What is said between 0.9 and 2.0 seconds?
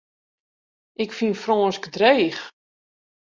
Ik fyn Frânsk